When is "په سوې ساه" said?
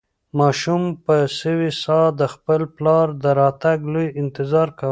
1.05-2.07